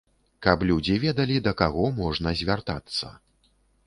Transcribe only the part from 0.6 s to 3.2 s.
людзі ведалі, да каго можна звяртацца.